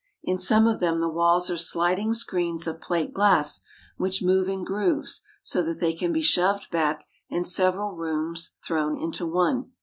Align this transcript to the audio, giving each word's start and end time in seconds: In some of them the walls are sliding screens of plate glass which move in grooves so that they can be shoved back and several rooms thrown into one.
In 0.23 0.39
some 0.39 0.65
of 0.65 0.79
them 0.79 0.97
the 0.97 1.07
walls 1.07 1.51
are 1.51 1.57
sliding 1.57 2.15
screens 2.15 2.65
of 2.65 2.81
plate 2.81 3.13
glass 3.13 3.61
which 3.97 4.23
move 4.23 4.49
in 4.49 4.63
grooves 4.63 5.21
so 5.43 5.61
that 5.61 5.79
they 5.79 5.93
can 5.93 6.11
be 6.11 6.23
shoved 6.23 6.71
back 6.71 7.03
and 7.29 7.47
several 7.47 7.91
rooms 7.95 8.55
thrown 8.65 8.97
into 8.97 9.27
one. 9.27 9.73